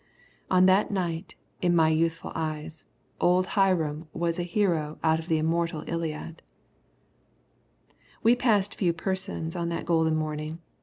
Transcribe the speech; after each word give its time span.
On 0.49 0.65
that 0.65 0.89
night, 0.89 1.35
in 1.61 1.75
my 1.75 1.89
youthful 1.89 2.31
eyes, 2.33 2.87
old 3.19 3.45
Hiram 3.53 4.07
was 4.13 4.39
a 4.39 4.41
hero 4.41 4.97
out 5.03 5.19
of 5.19 5.27
the 5.27 5.37
immortal 5.37 5.83
Iliad. 5.85 6.41
We 8.23 8.35
passed 8.35 8.73
few 8.73 8.93
persons 8.93 9.55
on 9.55 9.69
that 9.69 9.85
golden 9.85 10.15
morning. 10.15 10.57